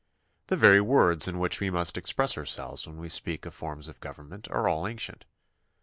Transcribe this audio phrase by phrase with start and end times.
[0.47, 3.99] The very words in which we must express ourselves when we speak of forms of
[3.99, 5.25] government are all ancient.